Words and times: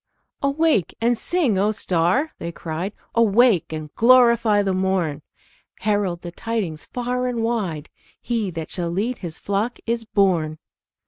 "Awake 0.41 0.95
and 0.99 1.15
sing, 1.15 1.59
O 1.59 1.69
star!" 1.71 2.31
they 2.39 2.51
cried. 2.51 2.93
"Awake 3.13 3.71
and 3.71 3.93
glorify 3.93 4.63
the 4.63 4.73
morn! 4.73 5.21
Herald 5.81 6.23
the 6.23 6.31
tidings 6.31 6.85
far 6.85 7.27
and 7.27 7.43
wide 7.43 7.87
He 8.19 8.49
that 8.49 8.71
shall 8.71 8.89
lead 8.89 9.19
His 9.19 9.37
flock 9.37 9.77
is 9.85 10.03
born!" 10.03 10.57